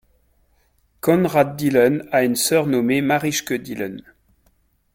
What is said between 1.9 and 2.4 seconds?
a une